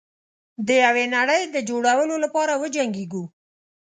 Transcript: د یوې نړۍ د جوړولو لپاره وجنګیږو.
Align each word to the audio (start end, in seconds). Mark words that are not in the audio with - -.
د 0.67 0.69
یوې 0.83 1.05
نړۍ 1.15 1.41
د 1.49 1.57
جوړولو 1.69 2.15
لپاره 2.23 2.53
وجنګیږو. 2.61 3.23